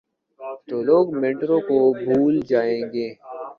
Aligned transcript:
تو 0.67 0.75
لوگ 0.87 1.05
میٹرو 1.21 1.57
کو 1.67 1.77
بھول 2.03 2.33
جائیں 2.49 2.81
گے۔ 2.93 3.07